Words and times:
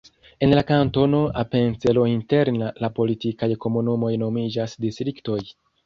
En 0.45 0.51
Kantono 0.69 1.19
Apencelo 1.41 2.07
Interna 2.15 2.73
la 2.87 2.91
politikaj 3.01 3.53
komunumoj 3.67 4.13
nomiĝas 4.27 4.79
distriktoj. 4.89 5.43